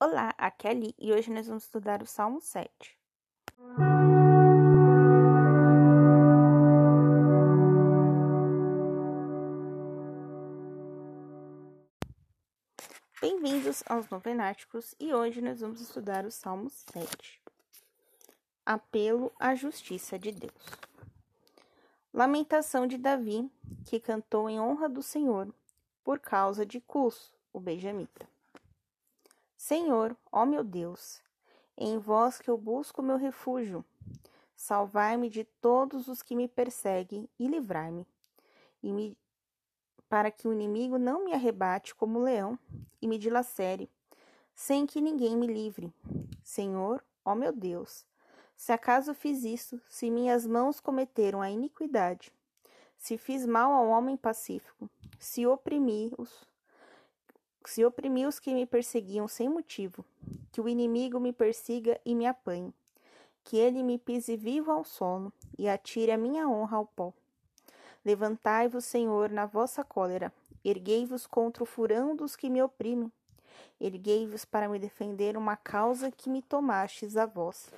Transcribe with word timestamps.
Olá, 0.00 0.32
aqui 0.38 0.68
é 0.68 0.70
a 0.70 0.72
Ali 0.72 0.94
e 0.96 1.12
hoje 1.12 1.28
nós 1.28 1.48
vamos 1.48 1.64
estudar 1.64 2.00
o 2.00 2.06
Salmo 2.06 2.40
7. 2.40 2.96
Bem-vindos 13.20 13.82
aos 13.88 14.08
Novenáticos 14.08 14.94
e 15.00 15.12
hoje 15.12 15.42
nós 15.42 15.58
vamos 15.62 15.80
estudar 15.80 16.24
o 16.24 16.30
Salmo 16.30 16.70
7. 16.70 17.42
Apelo 18.64 19.32
à 19.36 19.56
Justiça 19.56 20.16
de 20.16 20.30
Deus. 20.30 20.52
Lamentação 22.14 22.86
de 22.86 22.96
Davi, 22.96 23.50
que 23.84 23.98
cantou 23.98 24.48
em 24.48 24.60
honra 24.60 24.88
do 24.88 25.02
Senhor, 25.02 25.52
por 26.04 26.20
causa 26.20 26.64
de 26.64 26.80
Cus, 26.80 27.34
o 27.52 27.58
benjamita. 27.58 28.37
Senhor, 29.58 30.16
ó 30.30 30.46
meu 30.46 30.62
Deus, 30.62 31.20
em 31.76 31.98
vós 31.98 32.40
que 32.40 32.48
eu 32.48 32.56
busco 32.56 33.02
meu 33.02 33.16
refúgio. 33.16 33.84
Salvai-me 34.54 35.28
de 35.28 35.42
todos 35.42 36.06
os 36.06 36.22
que 36.22 36.36
me 36.36 36.46
perseguem 36.46 37.28
e 37.36 37.48
livrai-me, 37.48 38.06
e 38.80 38.92
me 38.92 39.18
para 40.08 40.30
que 40.30 40.46
o 40.46 40.52
inimigo 40.52 40.96
não 40.96 41.24
me 41.24 41.34
arrebate 41.34 41.92
como 41.92 42.20
leão 42.20 42.56
e 43.02 43.08
me 43.08 43.18
dilacere, 43.18 43.90
sem 44.54 44.86
que 44.86 45.00
ninguém 45.00 45.36
me 45.36 45.48
livre. 45.48 45.92
Senhor, 46.40 47.04
ó 47.24 47.34
meu 47.34 47.52
Deus, 47.52 48.06
se 48.56 48.70
acaso 48.72 49.12
fiz 49.12 49.42
isso, 49.42 49.80
se 49.88 50.08
minhas 50.08 50.46
mãos 50.46 50.78
cometeram 50.78 51.42
a 51.42 51.50
iniquidade, 51.50 52.32
se 52.96 53.18
fiz 53.18 53.44
mal 53.44 53.72
ao 53.72 53.88
homem 53.88 54.16
pacífico, 54.16 54.88
se 55.18 55.44
oprimi-os, 55.48 56.46
se 57.64 57.84
oprimi 57.84 58.26
os 58.26 58.38
que 58.38 58.54
me 58.54 58.66
perseguiam 58.66 59.28
sem 59.28 59.48
motivo, 59.48 60.04
que 60.52 60.60
o 60.60 60.68
inimigo 60.68 61.20
me 61.20 61.32
persiga 61.32 62.00
e 62.04 62.14
me 62.14 62.26
apanhe, 62.26 62.72
que 63.44 63.56
ele 63.56 63.82
me 63.82 63.98
pise 63.98 64.36
vivo 64.36 64.70
ao 64.70 64.84
solo 64.84 65.32
e 65.58 65.68
atire 65.68 66.12
a 66.12 66.18
minha 66.18 66.48
honra 66.48 66.76
ao 66.76 66.86
pó. 66.86 67.12
Levantai-vos, 68.04 68.84
Senhor, 68.84 69.30
na 69.30 69.44
vossa 69.44 69.84
cólera, 69.84 70.32
erguei-vos 70.64 71.26
contra 71.26 71.62
o 71.62 71.66
furão 71.66 72.14
dos 72.14 72.36
que 72.36 72.48
me 72.48 72.62
oprimem, 72.62 73.12
erguei-vos 73.80 74.44
para 74.44 74.68
me 74.68 74.78
defender 74.78 75.36
uma 75.36 75.56
causa 75.56 76.10
que 76.10 76.30
me 76.30 76.42
tomastes 76.42 77.16
a 77.16 77.26
vós. 77.26 77.70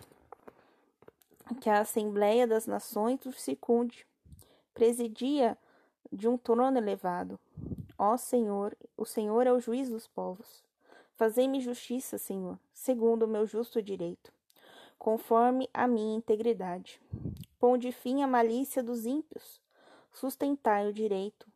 Que 1.60 1.68
a 1.68 1.80
Assembleia 1.80 2.46
das 2.46 2.66
Nações 2.66 3.24
os 3.26 3.40
circunde, 3.40 4.06
presidia 4.72 5.58
de 6.12 6.28
um 6.28 6.36
trono 6.36 6.78
elevado, 6.78 7.38
Ó 8.02 8.16
Senhor, 8.16 8.74
o 8.96 9.04
Senhor 9.04 9.46
é 9.46 9.52
o 9.52 9.60
juiz 9.60 9.90
dos 9.90 10.06
povos. 10.06 10.64
Fazei-me 11.16 11.60
justiça, 11.60 12.16
Senhor, 12.16 12.58
segundo 12.72 13.24
o 13.24 13.28
meu 13.28 13.46
justo 13.46 13.82
direito, 13.82 14.32
conforme 14.98 15.68
a 15.74 15.86
minha 15.86 16.16
integridade. 16.16 16.98
Ponde 17.58 17.92
fim 17.92 18.22
à 18.22 18.26
malícia 18.26 18.82
dos 18.82 19.04
ímpios, 19.04 19.60
sustentai 20.14 20.88
o 20.88 20.94
direito. 20.94 21.46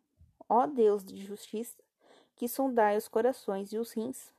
Ó 0.46 0.66
Deus 0.66 1.02
de 1.02 1.16
justiça, 1.16 1.78
que 2.36 2.46
sondai 2.46 2.98
os 2.98 3.08
corações 3.08 3.72
e 3.72 3.78
os 3.78 3.92
rins. 3.92 4.30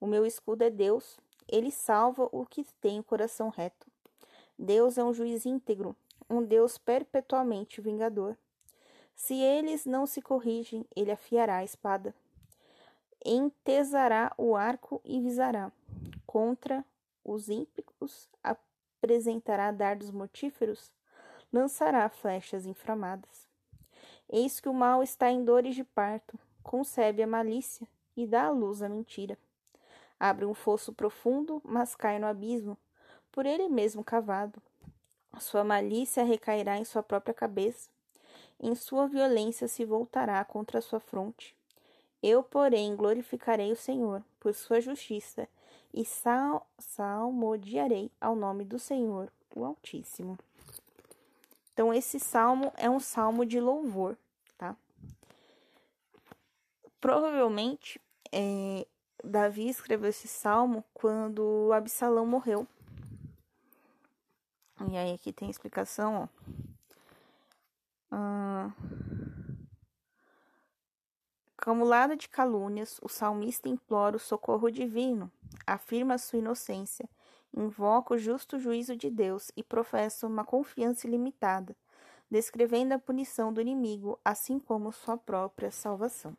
O 0.00 0.08
meu 0.08 0.26
escudo 0.26 0.64
é 0.64 0.70
Deus, 0.70 1.20
ele 1.46 1.70
salva 1.70 2.28
o 2.32 2.44
que 2.44 2.64
tem 2.80 2.98
o 2.98 3.04
coração 3.04 3.48
reto. 3.48 3.86
Deus 4.58 4.98
é 4.98 5.04
um 5.04 5.14
juiz 5.14 5.46
íntegro, 5.46 5.94
um 6.28 6.42
Deus 6.42 6.78
perpetuamente 6.78 7.80
vingador. 7.80 8.36
Se 9.16 9.34
eles 9.34 9.86
não 9.86 10.06
se 10.06 10.20
corrigem, 10.20 10.84
ele 10.94 11.10
afiará 11.10 11.56
a 11.56 11.64
espada, 11.64 12.14
entesará 13.24 14.30
o 14.36 14.54
arco 14.54 15.00
e 15.04 15.20
visará. 15.20 15.72
Contra 16.26 16.84
os 17.24 17.48
ímpicos 17.48 18.28
apresentará 18.44 19.72
dardos 19.72 20.10
mortíferos, 20.10 20.92
lançará 21.50 22.06
flechas 22.10 22.66
inflamadas. 22.66 23.48
Eis 24.28 24.60
que 24.60 24.68
o 24.68 24.74
mal 24.74 25.02
está 25.02 25.30
em 25.30 25.44
dores 25.44 25.74
de 25.74 25.82
parto, 25.82 26.38
concebe 26.62 27.22
a 27.22 27.26
malícia 27.26 27.88
e 28.14 28.26
dá 28.26 28.44
à 28.44 28.50
luz 28.50 28.82
a 28.82 28.88
mentira. 28.88 29.38
Abre 30.20 30.44
um 30.44 30.54
fosso 30.54 30.92
profundo, 30.92 31.60
mas 31.64 31.96
cai 31.96 32.18
no 32.18 32.26
abismo, 32.26 32.76
por 33.32 33.46
ele 33.46 33.68
mesmo 33.68 34.04
cavado. 34.04 34.62
Sua 35.40 35.64
malícia 35.64 36.22
recairá 36.22 36.76
em 36.76 36.84
sua 36.84 37.02
própria 37.02 37.34
cabeça 37.34 37.95
em 38.60 38.74
sua 38.74 39.06
violência 39.06 39.68
se 39.68 39.84
voltará 39.84 40.44
contra 40.44 40.80
sua 40.80 41.00
fronte. 41.00 41.54
Eu, 42.22 42.42
porém, 42.42 42.96
glorificarei 42.96 43.70
o 43.70 43.76
Senhor 43.76 44.22
por 44.40 44.54
sua 44.54 44.80
justiça 44.80 45.48
e 45.92 46.04
sal 46.04 46.66
salmodiarei 46.78 48.10
ao 48.20 48.34
nome 48.34 48.64
do 48.64 48.78
Senhor, 48.78 49.32
o 49.54 49.64
Altíssimo. 49.64 50.38
Então, 51.72 51.92
esse 51.92 52.18
salmo 52.18 52.72
é 52.76 52.88
um 52.88 52.98
salmo 52.98 53.44
de 53.44 53.60
louvor, 53.60 54.16
tá? 54.56 54.74
Provavelmente, 57.00 58.00
é, 58.32 58.86
Davi 59.22 59.68
escreveu 59.68 60.08
esse 60.08 60.26
salmo 60.26 60.82
quando 60.94 61.70
Absalão 61.72 62.26
morreu. 62.26 62.66
E 64.90 64.96
aí, 64.96 65.12
aqui 65.12 65.32
tem 65.32 65.48
a 65.48 65.50
explicação, 65.50 66.22
ó. 66.22 66.65
Ah, 68.10 68.72
Camulado 71.66 72.14
de 72.14 72.28
calúnias, 72.28 73.00
o 73.02 73.08
salmista 73.08 73.68
implora 73.68 74.14
o 74.14 74.20
socorro 74.20 74.70
divino, 74.70 75.28
afirma 75.66 76.16
sua 76.16 76.38
inocência, 76.38 77.08
invoca 77.52 78.14
o 78.14 78.18
justo 78.18 78.56
juízo 78.56 78.94
de 78.94 79.10
Deus 79.10 79.50
e 79.56 79.64
professa 79.64 80.28
uma 80.28 80.44
confiança 80.44 81.08
ilimitada, 81.08 81.74
descrevendo 82.30 82.92
a 82.92 83.00
punição 83.00 83.52
do 83.52 83.60
inimigo, 83.60 84.16
assim 84.24 84.60
como 84.60 84.92
sua 84.92 85.16
própria 85.16 85.72
salvação. 85.72 86.36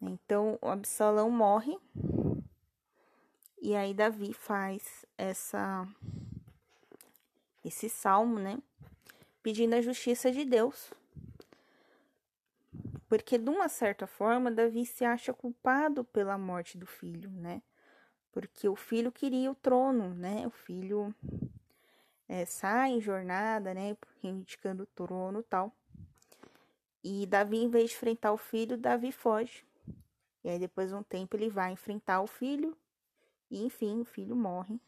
Então, 0.00 0.58
Absalão 0.62 1.30
morre 1.30 1.78
e 3.60 3.76
aí 3.76 3.92
Davi 3.92 4.32
faz 4.32 5.04
essa 5.18 5.86
esse 7.62 7.90
salmo, 7.90 8.38
né? 8.38 8.56
Pedindo 9.46 9.74
a 9.74 9.80
justiça 9.80 10.32
de 10.32 10.44
Deus. 10.44 10.92
Porque, 13.08 13.38
de 13.38 13.48
uma 13.48 13.68
certa 13.68 14.04
forma, 14.04 14.50
Davi 14.50 14.84
se 14.84 15.04
acha 15.04 15.32
culpado 15.32 16.02
pela 16.02 16.36
morte 16.36 16.76
do 16.76 16.84
filho, 16.84 17.30
né? 17.30 17.62
Porque 18.32 18.68
o 18.68 18.74
filho 18.74 19.12
queria 19.12 19.48
o 19.48 19.54
trono, 19.54 20.12
né? 20.12 20.44
O 20.48 20.50
filho 20.50 21.14
é, 22.28 22.44
sai 22.44 22.90
em 22.90 23.00
jornada, 23.00 23.72
né? 23.72 23.96
Reivindicando 24.20 24.82
o 24.82 24.86
trono 24.86 25.38
e 25.38 25.44
tal. 25.44 25.72
E 27.04 27.24
Davi, 27.24 27.58
em 27.58 27.70
vez 27.70 27.90
de 27.90 27.94
enfrentar 27.94 28.32
o 28.32 28.36
filho, 28.36 28.76
Davi 28.76 29.12
foge. 29.12 29.64
E 30.42 30.48
aí, 30.48 30.58
depois 30.58 30.88
de 30.88 30.96
um 30.96 31.04
tempo, 31.04 31.36
ele 31.36 31.48
vai 31.48 31.70
enfrentar 31.70 32.20
o 32.20 32.26
filho. 32.26 32.76
E, 33.48 33.64
enfim, 33.64 34.00
o 34.00 34.04
filho 34.04 34.34
morre. 34.34 34.80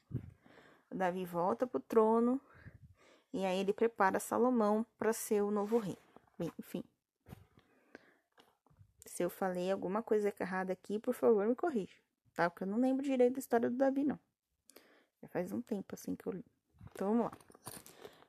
Davi 0.92 1.24
volta 1.24 1.64
pro 1.64 1.78
trono. 1.78 2.40
E 3.32 3.44
aí 3.44 3.58
ele 3.58 3.72
prepara 3.72 4.18
Salomão 4.18 4.84
para 4.98 5.12
ser 5.12 5.42
o 5.42 5.50
novo 5.50 5.78
rei. 5.78 5.98
Bem, 6.38 6.52
enfim. 6.58 6.82
Se 9.04 9.22
eu 9.22 9.30
falei 9.30 9.70
alguma 9.70 10.02
coisa 10.02 10.32
errada 10.40 10.72
aqui, 10.72 10.98
por 10.98 11.14
favor, 11.14 11.46
me 11.46 11.54
corrija, 11.54 11.96
tá? 12.34 12.48
Porque 12.48 12.64
eu 12.64 12.68
não 12.68 12.78
lembro 12.78 13.04
direito 13.04 13.34
da 13.34 13.40
história 13.40 13.68
do 13.68 13.76
Davi, 13.76 14.04
não. 14.04 14.18
Já 15.20 15.28
faz 15.28 15.52
um 15.52 15.60
tempo 15.60 15.94
assim 15.94 16.14
que 16.14 16.26
eu 16.26 16.32
li. 16.32 16.44
Então 16.92 17.08
vamos 17.08 17.24
lá. 17.24 17.32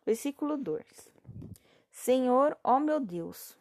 Versículo 0.06 0.58
2. 0.58 1.10
Senhor, 1.92 2.58
ó 2.64 2.80
meu 2.80 3.00
Deus, 3.00 3.56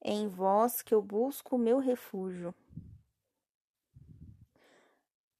é 0.00 0.12
em 0.12 0.28
vós 0.28 0.82
que 0.82 0.94
eu 0.94 1.00
busco 1.00 1.56
o 1.56 1.58
meu 1.58 1.78
refúgio. 1.78 2.54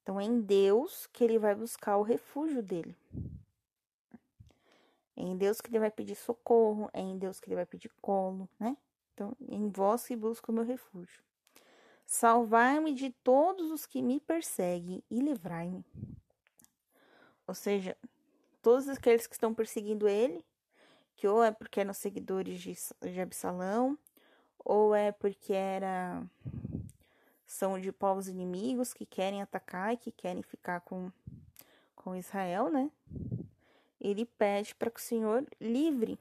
Então 0.02 0.20
é 0.20 0.24
em 0.24 0.40
Deus 0.40 1.06
que 1.12 1.22
ele 1.22 1.38
vai 1.38 1.54
buscar 1.54 1.96
o 1.96 2.02
refúgio 2.02 2.62
dele. 2.62 2.96
É 5.16 5.22
em 5.22 5.36
Deus 5.36 5.60
que 5.60 5.70
ele 5.70 5.78
vai 5.78 5.90
pedir 5.90 6.14
socorro, 6.14 6.88
é 6.92 7.00
em 7.00 7.18
Deus 7.18 7.38
que 7.38 7.48
ele 7.48 7.56
vai 7.56 7.66
pedir 7.66 7.90
colo, 8.00 8.48
né? 8.58 8.76
Então, 9.12 9.36
em 9.48 9.68
vós 9.68 10.06
que 10.06 10.16
busco 10.16 10.50
o 10.50 10.54
meu 10.54 10.64
refúgio. 10.64 11.22
Salvai-me 12.06 12.94
de 12.94 13.10
todos 13.22 13.70
os 13.70 13.86
que 13.86 14.02
me 14.02 14.20
perseguem 14.20 15.02
e 15.10 15.20
livrai-me. 15.20 15.84
Ou 17.46 17.54
seja, 17.54 17.96
todos 18.62 18.88
aqueles 18.88 19.26
que 19.26 19.34
estão 19.34 19.54
perseguindo 19.54 20.08
ele, 20.08 20.44
que 21.14 21.28
ou 21.28 21.42
é 21.42 21.50
porque 21.50 21.80
eram 21.80 21.92
seguidores 21.92 22.60
de, 22.60 22.74
de 23.10 23.20
Absalão, 23.20 23.98
ou 24.58 24.94
é 24.94 25.12
porque 25.12 25.52
era 25.52 26.26
são 27.46 27.78
de 27.78 27.92
povos 27.92 28.28
inimigos 28.28 28.94
que 28.94 29.04
querem 29.04 29.42
atacar 29.42 29.92
e 29.92 29.98
que 29.98 30.10
querem 30.10 30.42
ficar 30.42 30.80
com, 30.80 31.12
com 31.94 32.16
Israel, 32.16 32.70
né? 32.70 32.90
Ele 34.02 34.26
pede 34.26 34.74
para 34.74 34.90
que 34.90 34.98
o 34.98 35.02
Senhor 35.02 35.46
livre 35.60 36.18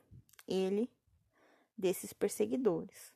ele 0.48 0.88
desses 1.76 2.14
perseguidores. 2.14 3.12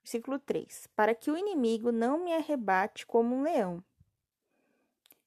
Versículo 0.00 0.38
3: 0.38 0.86
Para 0.94 1.12
que 1.14 1.30
o 1.30 1.36
inimigo 1.36 1.90
não 1.90 2.24
me 2.24 2.32
arrebate 2.32 3.04
como 3.04 3.34
um 3.34 3.42
leão 3.42 3.82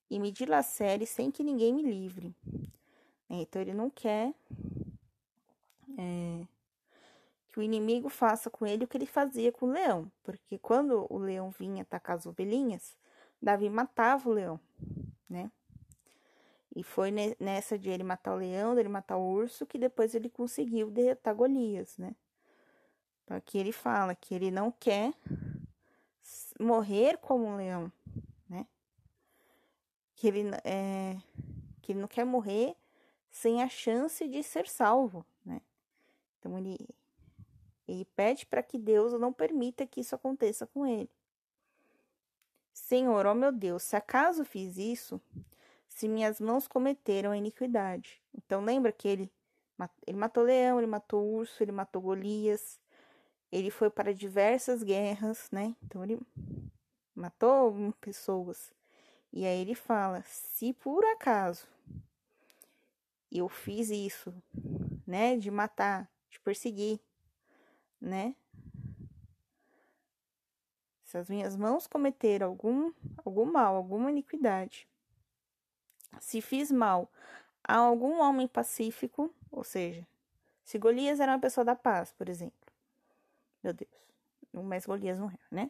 e 0.09 0.17
me 0.17 0.31
dilacere 0.31 1.05
sem 1.05 1.29
que 1.29 1.43
ninguém 1.43 1.73
me 1.73 1.83
livre. 1.83 2.33
É, 3.29 3.35
então 3.35 3.61
ele 3.61 3.73
não 3.73 3.89
quer 3.89 4.33
é, 5.97 6.47
que 7.51 7.59
o 7.59 7.61
inimigo 7.61 8.07
faça 8.07 8.49
com 8.49 8.65
ele 8.65 8.85
o 8.85 8.87
que 8.87 8.97
ele 8.97 9.05
fazia 9.05 9.51
com 9.51 9.67
o 9.67 9.71
leão, 9.71 10.09
porque 10.23 10.57
quando 10.57 11.05
o 11.09 11.17
leão 11.17 11.49
vinha 11.49 11.81
atacar 11.81 12.15
as 12.15 12.25
ovelhinhas, 12.25 12.95
Davi 13.41 13.69
matava 13.69 14.29
o 14.29 14.33
leão, 14.33 14.59
né? 15.29 15.51
E 16.75 16.83
foi 16.83 17.11
nessa 17.39 17.77
de 17.77 17.89
ele 17.89 18.03
matar 18.03 18.33
o 18.33 18.37
leão, 18.37 18.73
dele 18.73 18.87
matar 18.87 19.17
o 19.17 19.29
urso, 19.29 19.65
que 19.65 19.77
depois 19.77 20.15
ele 20.15 20.29
conseguiu 20.29 20.89
derrotar 20.89 21.35
Golias, 21.35 21.97
né? 21.97 22.15
Aqui 23.27 23.57
ele 23.57 23.71
fala 23.71 24.15
que 24.15 24.33
ele 24.33 24.51
não 24.51 24.71
quer 24.71 25.13
morrer 26.59 27.17
como 27.17 27.45
um 27.45 27.55
leão, 27.55 27.91
né? 28.49 28.65
Que 30.15 30.27
ele, 30.27 30.49
é, 30.63 31.17
que 31.81 31.91
ele 31.91 31.99
não 31.99 32.07
quer 32.07 32.25
morrer 32.25 32.75
sem 33.29 33.61
a 33.61 33.69
chance 33.69 34.27
de 34.27 34.43
ser 34.43 34.67
salvo, 34.67 35.25
né? 35.45 35.61
Então 36.39 36.57
ele, 36.57 36.77
ele 37.87 38.05
pede 38.05 38.45
para 38.45 38.63
que 38.63 38.77
Deus 38.77 39.13
não 39.13 39.31
permita 39.31 39.87
que 39.87 40.01
isso 40.01 40.15
aconteça 40.15 40.67
com 40.67 40.85
ele. 40.85 41.09
Senhor, 42.73 43.25
ó 43.25 43.33
meu 43.33 43.51
Deus, 43.51 43.83
se 43.83 43.95
acaso 43.95 44.43
fiz 44.43 44.77
isso, 44.77 45.21
se 45.93 46.07
minhas 46.07 46.39
mãos 46.39 46.67
cometeram 46.67 47.31
a 47.31 47.37
iniquidade. 47.37 48.21
Então 48.33 48.63
lembra 48.63 48.91
que 48.91 49.07
ele, 49.07 49.31
ele 50.07 50.17
matou 50.17 50.43
leão, 50.43 50.79
ele 50.79 50.87
matou 50.87 51.33
urso, 51.35 51.61
ele 51.61 51.71
matou 51.71 52.01
Golias, 52.01 52.79
ele 53.51 53.69
foi 53.69 53.89
para 53.89 54.13
diversas 54.13 54.81
guerras, 54.81 55.49
né? 55.51 55.75
Então 55.83 56.03
ele 56.03 56.19
matou 57.13 57.93
pessoas. 57.99 58.73
E 59.33 59.45
aí 59.45 59.59
ele 59.59 59.75
fala: 59.75 60.23
se 60.23 60.73
por 60.73 61.03
acaso 61.05 61.67
eu 63.31 63.47
fiz 63.47 63.89
isso, 63.89 64.33
né, 65.05 65.37
de 65.37 65.51
matar, 65.51 66.09
de 66.29 66.39
perseguir, 66.39 66.99
né? 67.99 68.35
Se 71.03 71.17
as 71.17 71.29
minhas 71.29 71.57
mãos 71.57 71.85
cometeram 71.85 72.47
algum 72.47 72.93
algum 73.25 73.45
mal, 73.45 73.75
alguma 73.75 74.09
iniquidade, 74.09 74.87
se 76.19 76.41
fiz 76.41 76.71
mal 76.71 77.11
a 77.63 77.77
algum 77.77 78.19
homem 78.19 78.47
pacífico, 78.47 79.33
ou 79.51 79.63
seja, 79.63 80.05
se 80.63 80.77
Golias 80.77 81.19
era 81.19 81.31
uma 81.31 81.39
pessoa 81.39 81.63
da 81.63 81.75
paz, 81.75 82.11
por 82.11 82.29
exemplo. 82.29 82.57
Meu 83.63 83.73
Deus, 83.73 83.91
não 84.51 84.63
mais 84.63 84.85
Golias 84.85 85.19
morreu, 85.19 85.39
né? 85.49 85.69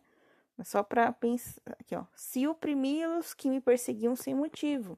Mas 0.57 0.67
só 0.67 0.83
para 0.83 1.11
pensar 1.11 1.61
aqui, 1.79 1.95
ó. 1.95 2.05
Se 2.15 2.47
oprimi-los 2.47 3.33
que 3.33 3.49
me 3.49 3.59
perseguiam 3.59 4.15
sem 4.15 4.35
motivo, 4.35 4.97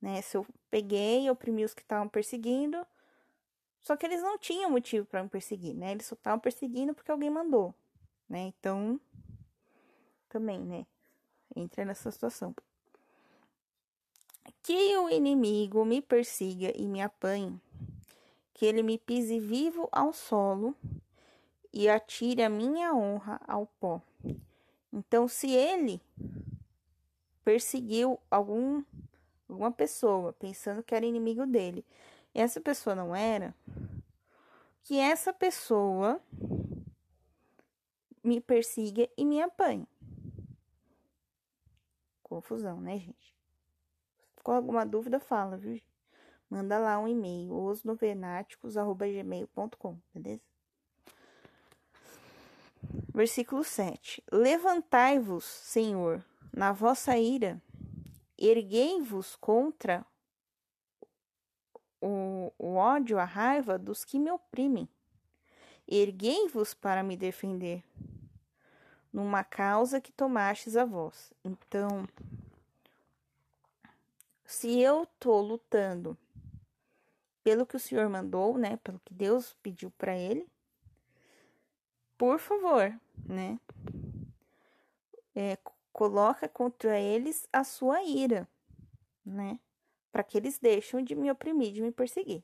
né? 0.00 0.20
Se 0.20 0.36
eu 0.36 0.46
peguei 0.70 1.26
e 1.26 1.30
oprimi 1.30 1.64
os 1.64 1.74
que 1.74 1.82
estavam 1.82 2.08
perseguindo, 2.08 2.86
só 3.80 3.96
que 3.96 4.06
eles 4.06 4.22
não 4.22 4.38
tinham 4.38 4.70
motivo 4.70 5.06
para 5.06 5.22
me 5.22 5.28
perseguir, 5.28 5.74
né? 5.74 5.92
Eles 5.92 6.06
só 6.06 6.14
estavam 6.14 6.40
perseguindo 6.40 6.94
porque 6.94 7.10
alguém 7.10 7.30
mandou, 7.30 7.74
né? 8.28 8.40
Então, 8.40 9.00
também, 10.28 10.58
né? 10.60 10.86
Entra 11.54 11.84
nessa 11.84 12.10
situação 12.10 12.54
que 14.62 14.96
o 14.96 15.08
inimigo 15.08 15.84
me 15.84 16.00
persiga 16.00 16.72
e 16.74 16.86
me 16.86 17.02
apanhe, 17.02 17.60
que 18.52 18.64
ele 18.64 18.82
me 18.82 18.98
pise 18.98 19.38
vivo 19.38 19.88
ao 19.92 20.12
solo 20.12 20.74
e 21.72 21.88
atire 21.88 22.42
a 22.42 22.48
minha 22.48 22.94
honra 22.94 23.40
ao 23.46 23.66
pó. 23.80 24.00
Então, 24.92 25.26
se 25.26 25.50
ele 25.50 26.00
perseguiu 27.44 28.18
algum 28.30 28.82
alguma 29.48 29.70
pessoa 29.70 30.32
pensando 30.32 30.82
que 30.82 30.94
era 30.94 31.04
inimigo 31.04 31.46
dele, 31.46 31.84
e 32.34 32.40
essa 32.40 32.60
pessoa 32.60 32.96
não 32.96 33.14
era, 33.14 33.54
que 34.82 34.98
essa 34.98 35.32
pessoa 35.32 36.20
me 38.22 38.40
persiga 38.40 39.08
e 39.16 39.24
me 39.24 39.42
apanhe. 39.42 39.86
Confusão, 42.22 42.80
né, 42.80 42.98
gente? 42.98 43.33
Ficou 44.44 44.54
alguma 44.54 44.84
dúvida, 44.84 45.18
fala, 45.18 45.56
viu? 45.56 45.80
Manda 46.50 46.78
lá 46.78 46.98
um 46.98 47.08
e-mail, 47.08 47.54
osnovenáticos.gmail.com, 47.54 49.98
beleza? 50.12 50.42
Versículo 53.14 53.64
7. 53.64 54.22
Levantai-vos, 54.30 55.46
Senhor, 55.46 56.22
na 56.52 56.72
vossa 56.72 57.16
ira, 57.16 57.58
erguei-vos 58.36 59.34
contra 59.36 60.04
o, 61.98 62.52
o 62.58 62.74
ódio, 62.74 63.18
a 63.18 63.24
raiva 63.24 63.78
dos 63.78 64.04
que 64.04 64.18
me 64.18 64.30
oprimem. 64.30 64.86
Erguei-vos 65.88 66.74
para 66.74 67.02
me 67.02 67.16
defender, 67.16 67.82
numa 69.10 69.42
causa 69.42 70.02
que 70.02 70.12
tomastes 70.12 70.76
a 70.76 70.84
vós. 70.84 71.32
Então, 71.42 72.06
se 74.54 74.80
eu 74.80 75.04
tô 75.18 75.40
lutando 75.40 76.16
pelo 77.42 77.66
que 77.66 77.76
o 77.76 77.80
Senhor 77.80 78.08
mandou, 78.08 78.56
né, 78.56 78.76
pelo 78.78 79.00
que 79.00 79.12
Deus 79.12 79.56
pediu 79.60 79.90
para 79.90 80.16
ele, 80.16 80.46
por 82.16 82.38
favor, 82.38 82.98
né, 83.28 83.58
é, 85.34 85.58
coloca 85.92 86.48
contra 86.48 86.98
eles 86.98 87.48
a 87.52 87.64
sua 87.64 88.04
ira, 88.04 88.48
né, 89.26 89.58
para 90.12 90.22
que 90.22 90.38
eles 90.38 90.58
deixem 90.58 91.04
de 91.04 91.16
me 91.16 91.30
oprimir, 91.30 91.72
de 91.72 91.82
me 91.82 91.90
perseguir. 91.90 92.42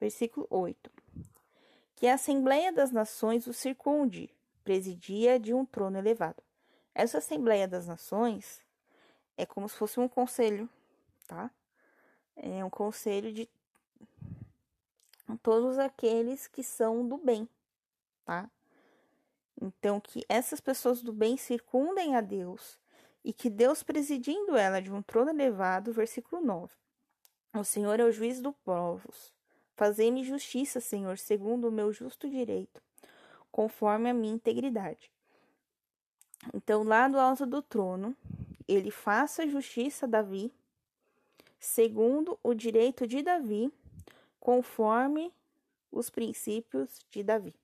Versículo 0.00 0.46
8. 0.48 0.90
Que 1.96 2.06
a 2.06 2.14
Assembleia 2.14 2.72
das 2.72 2.90
Nações 2.90 3.46
o 3.46 3.52
circunde, 3.52 4.34
presidia 4.64 5.38
de 5.38 5.52
um 5.52 5.66
trono 5.66 5.98
elevado. 5.98 6.42
Essa 6.94 7.18
Assembleia 7.18 7.68
das 7.68 7.86
Nações 7.86 8.66
é 9.38 9.46
como 9.46 9.68
se 9.68 9.76
fosse 9.76 10.00
um 10.00 10.08
conselho, 10.08 10.68
tá? 11.28 11.48
É 12.36 12.64
um 12.64 12.68
conselho 12.68 13.32
de 13.32 13.48
todos 15.42 15.78
aqueles 15.78 16.48
que 16.48 16.62
são 16.62 17.06
do 17.06 17.16
bem, 17.16 17.48
tá? 18.24 18.50
Então, 19.60 20.00
que 20.00 20.24
essas 20.28 20.60
pessoas 20.60 21.02
do 21.02 21.12
bem 21.12 21.36
circundem 21.36 22.16
a 22.16 22.20
Deus 22.20 22.78
e 23.24 23.32
que 23.32 23.48
Deus 23.48 23.82
presidindo 23.82 24.56
ela 24.56 24.82
de 24.82 24.92
um 24.92 25.02
trono 25.02 25.30
elevado, 25.30 25.92
versículo 25.92 26.42
9. 26.42 26.74
O 27.54 27.64
Senhor 27.64 27.98
é 28.00 28.04
o 28.04 28.12
juiz 28.12 28.40
do 28.40 28.52
povos. 28.52 29.32
Fazei-me 29.76 30.24
justiça, 30.24 30.80
Senhor, 30.80 31.16
segundo 31.16 31.68
o 31.68 31.72
meu 31.72 31.92
justo 31.92 32.28
direito, 32.28 32.82
conforme 33.52 34.10
a 34.10 34.14
minha 34.14 34.34
integridade. 34.34 35.10
Então, 36.52 36.82
lá 36.82 37.06
do 37.06 37.18
alto 37.18 37.46
do 37.46 37.62
trono, 37.62 38.16
ele 38.68 38.90
faça 38.90 39.48
justiça 39.48 40.06
a 40.06 40.08
Davi, 40.08 40.52
segundo 41.58 42.38
o 42.42 42.52
direito 42.52 43.06
de 43.06 43.22
Davi, 43.22 43.72
conforme 44.38 45.32
os 45.90 46.10
princípios 46.10 47.00
de 47.10 47.22
Davi. 47.22 47.54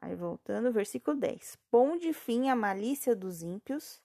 Aí 0.00 0.14
voltando, 0.14 0.70
versículo 0.70 1.16
10. 1.16 1.56
Ponde 1.70 2.12
fim 2.12 2.48
à 2.48 2.54
malícia 2.54 3.16
dos 3.16 3.42
ímpios 3.42 4.00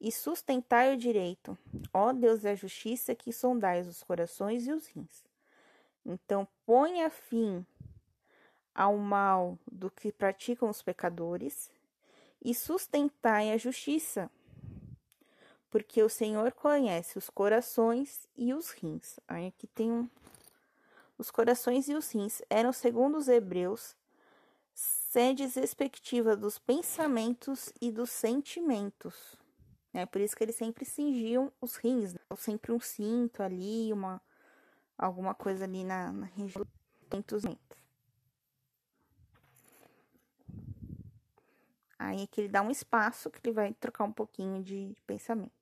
e 0.00 0.12
sustentai 0.12 0.94
o 0.94 0.96
direito, 0.96 1.58
ó 1.92 2.12
Deus 2.12 2.40
da 2.42 2.54
justiça 2.54 3.14
que 3.14 3.32
sondais 3.32 3.86
os 3.86 4.02
corações 4.02 4.66
e 4.66 4.72
os 4.72 4.86
rins. 4.86 5.24
Então, 6.04 6.48
ponha 6.64 7.10
fim 7.10 7.64
ao 8.74 8.96
mal 8.96 9.58
do 9.70 9.90
que 9.90 10.12
praticam 10.12 10.70
os 10.70 10.80
pecadores 10.80 11.70
e 12.42 12.54
sustentai 12.54 13.52
a 13.52 13.56
justiça, 13.56 14.30
porque 15.70 16.02
o 16.02 16.08
Senhor 16.08 16.52
conhece 16.52 17.16
os 17.18 17.30
corações 17.30 18.28
e 18.36 18.52
os 18.52 18.70
rins. 18.70 19.18
Aí 19.28 19.46
aqui 19.46 19.66
tem 19.66 19.90
um. 19.90 20.08
Os 21.16 21.30
corações 21.30 21.88
e 21.88 21.94
os 21.94 22.10
rins 22.10 22.40
eram, 22.48 22.72
segundo 22.72 23.18
os 23.18 23.28
hebreus, 23.28 23.94
sedes 24.74 25.54
respectiva 25.54 26.36
dos 26.36 26.58
pensamentos 26.58 27.72
e 27.80 27.92
dos 27.92 28.10
sentimentos. 28.10 29.36
É 29.92 30.06
por 30.06 30.20
isso 30.20 30.36
que 30.36 30.44
eles 30.44 30.56
sempre 30.56 30.84
cingiam 30.84 31.52
os 31.60 31.76
rins, 31.76 32.14
né? 32.14 32.20
sempre 32.36 32.72
um 32.72 32.80
cinto 32.80 33.42
ali, 33.42 33.92
uma 33.92 34.20
alguma 34.96 35.34
coisa 35.34 35.64
ali 35.64 35.82
na, 35.82 36.12
na 36.12 36.26
região 36.26 36.62
dos 36.62 37.08
sentimentos. 37.10 37.78
Aí 42.02 42.22
é 42.22 42.26
que 42.26 42.40
ele 42.40 42.48
dá 42.48 42.62
um 42.62 42.70
espaço 42.70 43.30
que 43.30 43.40
ele 43.44 43.54
vai 43.54 43.74
trocar 43.74 44.04
um 44.04 44.12
pouquinho 44.12 44.62
de 44.62 44.96
pensamento. 45.06 45.52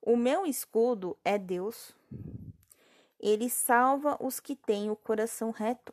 O 0.00 0.16
meu 0.16 0.46
escudo 0.46 1.14
é 1.22 1.36
Deus. 1.36 1.94
Ele 3.20 3.50
salva 3.50 4.16
os 4.18 4.40
que 4.40 4.56
têm 4.56 4.90
o 4.90 4.96
coração 4.96 5.50
reto. 5.50 5.92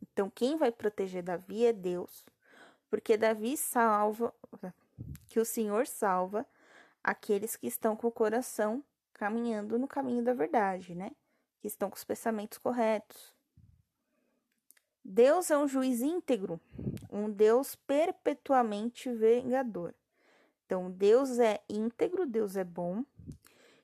Então, 0.00 0.30
quem 0.30 0.56
vai 0.56 0.72
proteger 0.72 1.22
Davi 1.22 1.66
é 1.66 1.72
Deus. 1.72 2.24
porque 2.88 3.16
Davi 3.18 3.58
salva, 3.58 4.34
que 5.28 5.38
o 5.38 5.44
Senhor 5.44 5.86
salva 5.86 6.46
aqueles 7.04 7.56
que 7.56 7.66
estão 7.66 7.94
com 7.94 8.06
o 8.06 8.12
coração 8.12 8.82
caminhando 9.12 9.78
no 9.78 9.86
caminho 9.86 10.24
da 10.24 10.32
verdade, 10.32 10.94
né? 10.94 11.10
Que 11.60 11.68
estão 11.68 11.90
com 11.90 11.96
os 11.96 12.04
pensamentos 12.04 12.56
corretos. 12.56 13.34
Deus 15.12 15.50
é 15.50 15.58
um 15.58 15.66
juiz 15.66 16.02
íntegro, 16.02 16.60
um 17.10 17.28
Deus 17.28 17.74
perpetuamente 17.74 19.10
vingador. 19.12 19.92
Então, 20.64 20.88
Deus 20.88 21.40
é 21.40 21.60
íntegro, 21.68 22.24
Deus 22.24 22.54
é 22.54 22.62
bom, 22.62 23.04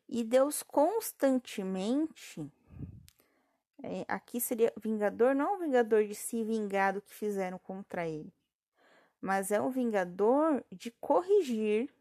e 0.08 0.22
Deus 0.22 0.62
constantemente. 0.62 2.48
É, 3.82 4.04
aqui 4.06 4.40
seria 4.40 4.72
vingador, 4.80 5.34
não 5.34 5.56
um 5.56 5.58
vingador 5.58 6.04
de 6.04 6.14
se 6.14 6.44
vingar 6.44 6.94
do 6.94 7.02
que 7.02 7.12
fizeram 7.12 7.58
contra 7.58 8.06
ele, 8.06 8.32
mas 9.20 9.50
é 9.50 9.60
um 9.60 9.68
vingador 9.68 10.64
de 10.70 10.92
corrigir 10.92 11.92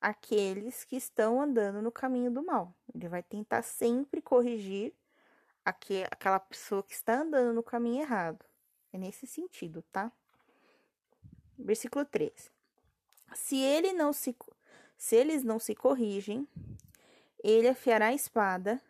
aqueles 0.00 0.82
que 0.82 0.96
estão 0.96 1.42
andando 1.42 1.82
no 1.82 1.92
caminho 1.92 2.30
do 2.30 2.42
mal. 2.42 2.74
Ele 2.94 3.06
vai 3.06 3.22
tentar 3.22 3.60
sempre 3.60 4.22
corrigir 4.22 4.94
aquela 5.64 6.38
pessoa 6.38 6.82
que 6.82 6.92
está 6.92 7.20
andando 7.20 7.54
no 7.54 7.62
caminho 7.62 8.02
errado. 8.02 8.44
É 8.92 8.98
nesse 8.98 9.26
sentido, 9.26 9.82
tá? 9.90 10.12
Versículo 11.58 12.04
13. 12.04 12.50
Se 13.34 13.56
ele 13.56 13.92
não 13.92 14.12
se 14.12 14.36
se 14.96 15.16
eles 15.16 15.42
não 15.42 15.58
se 15.58 15.74
corrigem, 15.74 16.48
ele 17.42 17.68
afiará 17.68 18.06
a 18.06 18.14
espada, 18.14 18.80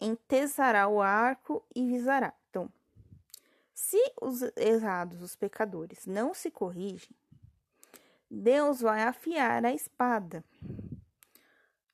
entesará 0.00 0.88
o 0.88 1.00
arco 1.00 1.64
e 1.74 1.86
visará. 1.86 2.34
Então, 2.50 2.70
se 3.72 3.96
os 4.20 4.42
errados, 4.56 5.22
os 5.22 5.36
pecadores, 5.36 6.06
não 6.06 6.34
se 6.34 6.50
corrigem, 6.50 7.16
Deus 8.30 8.80
vai 8.80 9.02
afiar 9.02 9.64
a 9.64 9.72
espada. 9.72 10.44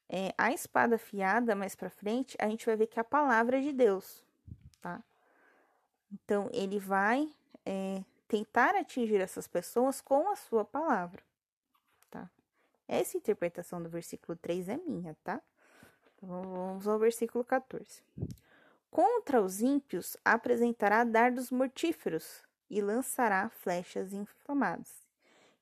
É, 0.09 0.33
a 0.39 0.53
espada 0.53 0.97
afiada, 0.97 1.55
mais 1.55 1.75
para 1.75 1.91
frente, 1.91 2.37
a 2.41 2.49
gente 2.49 2.65
vai 2.65 2.77
ver 2.77 2.87
que 2.87 2.99
é 2.99 3.03
a 3.03 3.05
palavra 3.05 3.61
de 3.61 3.73
Deus, 3.73 4.23
tá? 4.81 5.03
Então, 6.13 6.49
ele 6.53 6.79
vai 6.79 7.29
é, 7.65 8.05
tentar 8.29 8.77
atingir 8.77 9.21
essas 9.21 9.49
pessoas 9.49 10.01
com 10.01 10.29
a 10.31 10.37
sua 10.37 10.65
palavra, 10.65 11.23
tá? 12.11 12.31
Essa 12.87 13.17
interpretação 13.17 13.83
do 13.83 13.89
versículo 13.89 14.39
3 14.39 14.69
é 14.69 14.77
minha, 14.77 15.17
tá? 15.25 15.41
Então, 16.17 16.43
vamos 16.43 16.87
ao 16.87 16.99
versículo 16.99 17.45
14. 17.45 18.03
Contra 18.91 19.43
os 19.43 19.61
ímpios 19.61 20.17
apresentará 20.25 21.05
dardos 21.05 21.51
mortíferos 21.51 22.43
e 22.71 22.81
lançará 22.81 23.49
flechas 23.49 24.13
inflamadas. 24.13 25.05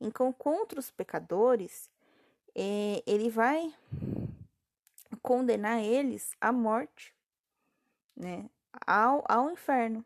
Então, 0.01 0.33
contra 0.33 0.79
os 0.79 0.91
pecadores, 0.91 1.91
é, 2.55 3.03
ele 3.07 3.31
vai 3.31 3.75
condenar 5.25 5.83
eles 5.83 6.37
à 6.38 6.52
morte, 6.52 7.14
né? 8.14 8.50
Ao, 8.87 9.25
ao 9.26 9.50
inferno, 9.50 10.04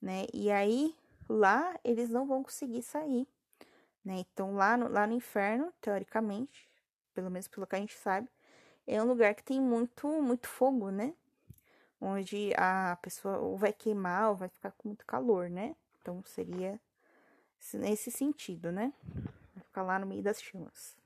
né? 0.00 0.26
E 0.32 0.52
aí, 0.52 0.94
lá, 1.28 1.76
eles 1.82 2.08
não 2.10 2.24
vão 2.24 2.44
conseguir 2.44 2.82
sair, 2.82 3.26
né? 4.04 4.20
Então, 4.20 4.54
lá 4.54 4.76
no, 4.76 4.88
lá 4.88 5.04
no 5.04 5.14
inferno, 5.14 5.72
teoricamente, 5.80 6.70
pelo 7.12 7.28
menos 7.28 7.48
pelo 7.48 7.66
que 7.66 7.74
a 7.74 7.78
gente 7.80 7.98
sabe, 7.98 8.28
é 8.86 9.02
um 9.02 9.06
lugar 9.06 9.34
que 9.34 9.42
tem 9.42 9.60
muito, 9.60 10.06
muito 10.22 10.46
fogo, 10.46 10.92
né? 10.92 11.12
Onde 12.00 12.52
a 12.56 12.96
pessoa 13.02 13.38
ou 13.38 13.56
vai 13.56 13.72
queimar 13.72 14.30
ou 14.30 14.36
vai 14.36 14.48
ficar 14.48 14.70
com 14.72 14.90
muito 14.90 15.04
calor, 15.04 15.50
né? 15.50 15.74
Então, 16.00 16.22
seria 16.24 16.78
nesse 17.72 18.12
sentido, 18.12 18.70
né? 18.70 18.92
Vai 19.54 19.64
ficar 19.64 19.82
lá 19.82 19.98
no 19.98 20.06
meio 20.06 20.22
das 20.22 20.40
chamas. 20.40 20.96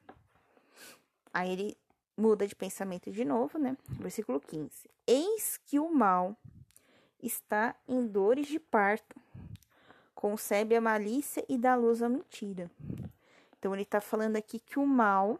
Aí 1.33 1.50
ele 1.53 1.79
muda 2.19 2.47
de 2.47 2.55
pensamento 2.55 3.11
de 3.13 3.25
novo, 3.25 3.59
né? 3.59 3.77
Versículo 3.89 4.41
15. 4.41 4.91
Eis 5.07 5.57
que 5.57 5.79
o 5.79 5.89
mal 5.89 6.37
está 7.23 7.77
em 7.87 8.07
dores 8.07 8.49
de 8.49 8.59
parto, 8.59 9.17
concebe 10.15 10.75
a 10.75 10.81
malícia 10.81 11.45
e 11.49 11.57
dá 11.57 11.77
luz 11.77 12.03
à 12.03 12.09
mentira. 12.09 12.69
Então 13.57 13.73
ele 13.73 13.83
está 13.83 14.01
falando 14.01 14.37
aqui 14.37 14.59
que 14.59 14.79
o 14.79 14.87
mal 14.87 15.39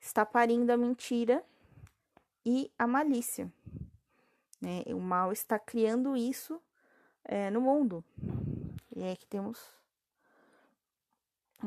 está 0.00 0.24
parindo 0.24 0.72
a 0.72 0.76
mentira 0.76 1.44
e 2.44 2.70
a 2.78 2.86
malícia. 2.86 3.52
Né? 4.60 4.82
O 4.88 5.00
mal 5.00 5.32
está 5.32 5.58
criando 5.58 6.16
isso 6.16 6.60
é, 7.24 7.50
no 7.50 7.60
mundo. 7.60 8.02
E 8.96 9.02
é 9.02 9.14
que 9.14 9.26
temos 9.26 9.58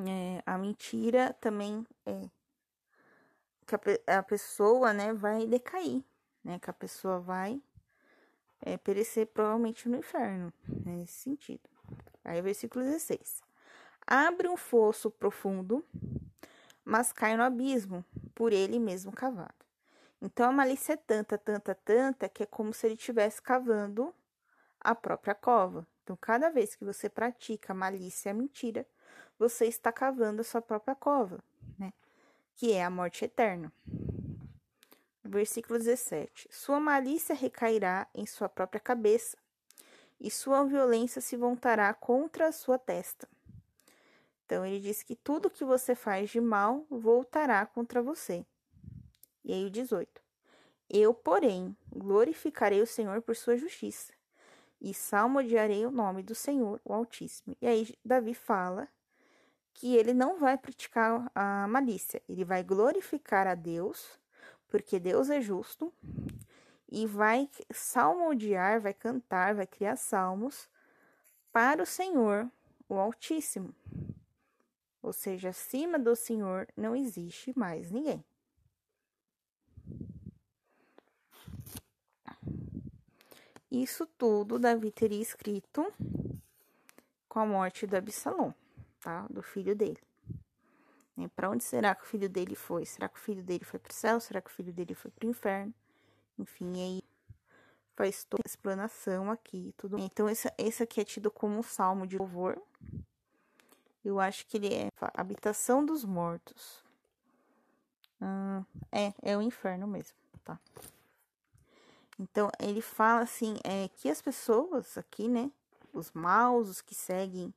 é, 0.08 0.42
a 0.46 0.58
mentira 0.58 1.36
também 1.40 1.86
é 2.06 2.30
que 3.78 4.02
a, 4.08 4.20
a, 4.20 4.24
pessoa, 4.24 4.94
né, 4.94 5.14
vai 5.14 5.46
decair, 5.48 6.04
né, 6.44 6.60
que 6.60 6.70
a 6.70 6.74
pessoa 6.74 7.20
vai 7.20 7.62
é, 8.62 8.78
perecer 8.78 9.28
provavelmente 9.28 9.88
no 9.88 9.98
inferno, 9.98 10.52
nesse 10.86 11.14
sentido. 11.14 11.70
Aí, 12.24 12.42
versículo 12.42 12.84
16: 12.84 13.42
Abre 14.06 14.50
um 14.50 14.58
fosso 14.58 15.10
profundo, 15.10 15.86
mas 16.84 17.14
cai 17.14 17.38
no 17.38 17.44
abismo, 17.44 18.04
por 18.36 18.52
ele 18.52 18.78
mesmo 18.78 19.12
cavado. 19.12 19.54
Então, 20.22 20.50
a 20.50 20.52
malícia 20.52 20.94
é 20.94 20.98
tanta, 20.98 21.38
tanta, 21.38 21.74
tanta, 21.74 22.30
que 22.30 22.44
é 22.44 22.46
como 22.46 22.74
se 22.74 22.86
ele 22.86 22.96
estivesse 22.96 23.42
cavando 23.42 24.14
a 24.80 24.94
própria 24.94 25.34
cova. 25.34 25.88
Então, 26.04 26.18
cada 26.20 26.50
vez 26.50 26.76
que 26.76 26.84
você 26.84 27.10
pratica 27.10 27.74
malícia 27.74 28.30
e 28.32 28.34
mentira, 28.34 28.86
você 29.40 29.66
está 29.66 29.92
cavando 29.92 30.42
a 30.42 30.44
sua 30.44 30.62
própria 30.62 30.94
cova? 30.94 31.42
Que 32.62 32.74
é 32.74 32.84
a 32.84 32.92
morte 32.92 33.26
eterna. 33.26 33.74
Versículo 35.24 35.80
17: 35.80 36.48
Sua 36.52 36.80
malícia 36.80 37.34
recairá 37.34 38.08
em 38.14 38.28
sua 38.28 38.48
própria 38.48 38.80
cabeça, 38.80 39.36
e 40.20 40.30
sua 40.30 40.64
violência 40.64 41.22
se 41.22 41.36
voltará 41.36 41.92
contra 41.92 42.50
a 42.50 42.52
sua 42.52 42.78
testa. 42.78 43.28
Então, 44.46 44.64
ele 44.64 44.80
diz 44.80 45.02
que 45.02 45.16
tudo 45.16 45.50
que 45.50 45.66
você 45.66 45.96
faz 45.96 46.30
de 46.30 46.40
mal 46.40 46.86
voltará 46.88 47.66
contra 47.66 48.00
você. 48.00 48.46
E 49.44 49.52
aí, 49.52 49.66
o 49.66 49.72
18: 49.72 50.22
Eu, 50.88 51.16
porém, 51.16 51.76
glorificarei 51.92 52.80
o 52.80 52.86
Senhor 52.86 53.24
por 53.24 53.36
sua 53.36 53.58
justiça, 53.58 54.14
e 54.80 54.94
salmodiarei 54.94 55.84
o 55.84 55.90
nome 55.90 56.22
do 56.22 56.36
Senhor, 56.36 56.80
o 56.86 56.94
Altíssimo. 56.94 57.58
E 57.60 57.66
aí, 57.66 57.96
Davi 58.06 58.36
fala 58.36 58.88
que 59.74 59.96
ele 59.96 60.14
não 60.14 60.40
vai 60.40 60.58
praticar 60.58 61.32
a 61.34 61.68
malícia, 61.68 62.22
ele 62.28 62.44
vai 62.44 62.64
glorificar 62.64 63.48
a 63.48 63.56
Deus, 63.56 64.20
porque 64.68 65.00
Deus 65.00 65.30
é 65.30 65.42
justo, 65.42 65.94
e 66.90 67.08
vai 67.08 67.50
salmodiar, 67.72 68.82
vai 68.82 68.94
cantar, 68.94 69.56
vai 69.56 69.66
criar 69.66 69.96
salmos 69.96 70.70
para 71.52 71.82
o 71.82 71.86
Senhor, 71.86 72.50
o 72.88 72.96
Altíssimo. 72.96 73.74
Ou 75.02 75.14
seja, 75.14 75.50
acima 75.50 75.98
do 75.98 76.16
Senhor 76.16 76.68
não 76.76 76.96
existe 76.96 77.58
mais 77.58 77.90
ninguém. 77.90 78.24
Isso 83.72 84.06
tudo 84.18 84.60
Davi 84.60 84.92
teria 84.92 85.22
escrito 85.22 85.92
com 87.30 87.40
a 87.40 87.46
morte 87.46 87.88
do 87.88 87.96
Absalom 87.96 88.52
tá? 89.02 89.26
Do 89.30 89.42
filho 89.42 89.76
dele. 89.76 90.00
Né? 91.18 91.30
Para 91.36 91.50
onde 91.50 91.64
será 91.64 91.94
que 91.94 92.04
o 92.04 92.08
filho 92.08 92.30
dele 92.30 92.56
foi? 92.56 92.86
Será 92.86 93.10
que 93.10 93.18
o 93.18 93.22
filho 93.22 93.44
dele 93.44 93.66
foi 93.66 93.80
para 93.80 93.92
o 93.92 93.94
céu? 93.94 94.20
Será 94.20 94.42
que 94.42 94.50
o 94.50 94.54
filho 94.54 94.72
dele 94.72 94.94
foi 94.94 95.12
para 95.12 95.28
o 95.28 95.30
inferno? 95.30 95.74
Enfim, 96.38 96.82
aí 96.82 97.04
faz 97.96 98.24
toda 98.24 98.42
a 98.46 98.50
explanação 98.50 99.30
aqui 99.30 99.74
tudo. 99.78 100.00
Então, 100.00 100.30
esse, 100.30 100.52
esse 100.58 100.82
aqui 100.82 101.02
é 101.02 101.04
tido 101.04 101.30
como 101.30 101.58
um 101.58 101.64
salmo 101.64 102.08
de 102.08 102.18
louvor. 102.18 102.62
Eu 104.04 104.20
acho 104.20 104.48
que 104.48 104.58
ele 104.58 104.74
é 104.74 104.90
a 105.00 105.22
habitação 105.22 105.86
dos 105.86 106.04
mortos. 106.04 106.84
Hum, 108.20 108.64
é, 108.92 109.14
é 109.22 109.38
o 109.38 109.42
inferno 109.42 109.88
mesmo, 109.88 110.16
tá? 110.44 110.60
Então, 112.20 112.52
ele 112.60 112.82
fala 112.82 113.22
assim, 113.22 113.56
é, 113.64 113.88
que 113.90 114.10
as 114.10 114.22
pessoas 114.22 114.98
aqui, 114.98 115.28
né, 115.28 115.52
os 115.92 116.12
maus, 116.12 116.70
os 116.70 116.82
que 116.82 116.94
seguem 116.94 117.54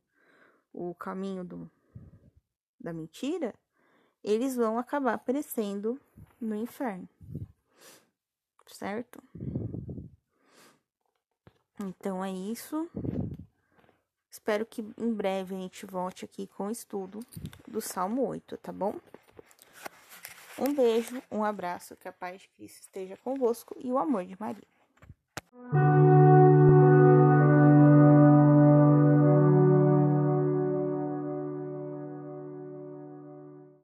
o 0.74 0.94
caminho 0.94 1.44
do, 1.44 1.70
da 2.80 2.92
mentira, 2.92 3.54
eles 4.22 4.56
vão 4.56 4.78
acabar 4.78 5.16
perecendo 5.18 5.98
no 6.40 6.56
inferno. 6.56 7.08
Certo? 8.66 9.22
Então 11.80 12.24
é 12.24 12.30
isso. 12.30 12.90
Espero 14.30 14.66
que 14.66 14.82
em 14.98 15.14
breve 15.14 15.54
a 15.54 15.58
gente 15.58 15.86
volte 15.86 16.24
aqui 16.24 16.46
com 16.48 16.66
o 16.66 16.70
estudo 16.70 17.20
do 17.68 17.80
Salmo 17.80 18.26
8, 18.26 18.58
tá 18.58 18.72
bom? 18.72 18.98
Um 20.58 20.74
beijo, 20.74 21.22
um 21.30 21.44
abraço, 21.44 21.96
que 21.96 22.08
a 22.08 22.12
paz 22.12 22.42
de 22.42 22.48
Cristo 22.48 22.80
esteja 22.80 23.16
convosco 23.16 23.74
e 23.78 23.90
o 23.90 23.98
amor 23.98 24.24
de 24.24 24.36
Maria. 24.38 24.66